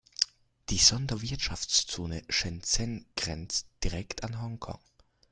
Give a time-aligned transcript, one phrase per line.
[0.71, 4.79] Die Sonderwirtschaftszone Shenzhen grenzt direkt an Hongkong.